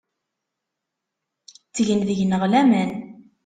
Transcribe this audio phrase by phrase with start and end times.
[1.67, 2.89] Ttgent deg-neɣ laman.